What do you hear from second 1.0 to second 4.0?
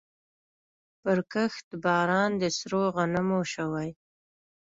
پرکښت باران د سرو غنمو شوی